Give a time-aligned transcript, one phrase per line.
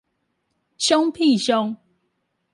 [0.79, 1.77] 兇屁兇